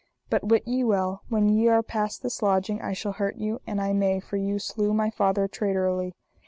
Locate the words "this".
2.23-2.41